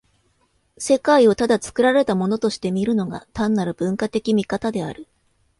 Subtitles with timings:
[0.79, 5.07] 世界をただ作られたものとして見るのが、単なる文化的見方である。